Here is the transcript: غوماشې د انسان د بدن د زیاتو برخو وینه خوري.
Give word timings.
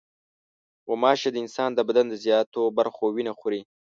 غوماشې 0.87 1.29
د 1.31 1.35
انسان 1.43 1.69
د 1.73 1.79
بدن 1.87 2.05
د 2.09 2.15
زیاتو 2.25 2.61
برخو 2.77 3.03
وینه 3.15 3.33
خوري. 3.39 3.61